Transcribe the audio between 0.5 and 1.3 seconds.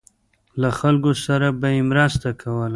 له خلکو